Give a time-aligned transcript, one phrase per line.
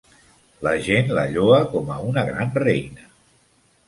[0.67, 3.05] La gent la lloa com a una gran reina.